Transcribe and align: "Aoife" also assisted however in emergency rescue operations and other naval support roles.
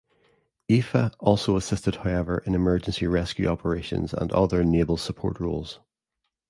"Aoife" 0.71 1.11
also 1.19 1.55
assisted 1.55 1.97
however 1.97 2.39
in 2.47 2.55
emergency 2.55 3.05
rescue 3.05 3.45
operations 3.45 4.15
and 4.15 4.31
other 4.31 4.63
naval 4.63 4.97
support 4.97 5.39
roles. 5.39 5.79